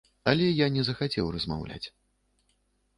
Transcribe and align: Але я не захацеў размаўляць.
Але 0.31 0.47
я 0.59 0.67
не 0.77 0.87
захацеў 0.89 1.25
размаўляць. 1.37 1.83